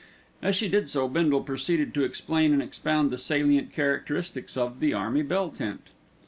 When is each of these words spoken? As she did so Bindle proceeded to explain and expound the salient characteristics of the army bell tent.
As 0.41 0.55
she 0.55 0.67
did 0.67 0.89
so 0.89 1.07
Bindle 1.07 1.41
proceeded 1.43 1.93
to 1.93 2.03
explain 2.03 2.53
and 2.53 2.63
expound 2.63 3.11
the 3.11 3.19
salient 3.19 3.71
characteristics 3.71 4.57
of 4.57 4.79
the 4.79 4.93
army 4.95 5.21
bell 5.21 5.49
tent. 5.51 5.89